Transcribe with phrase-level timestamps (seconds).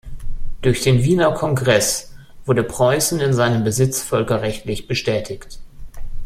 [0.63, 2.15] Durch den Wiener Kongress
[2.47, 5.59] wurde Preußen in seinem Besitz völkerrechtlich bestätigt.